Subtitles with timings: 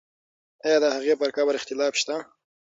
[0.65, 2.15] آیا د هغې پر قبر اختلاف شته؟